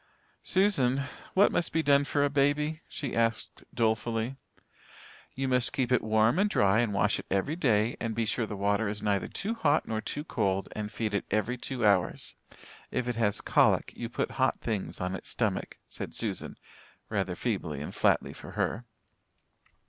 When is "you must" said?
5.35-5.73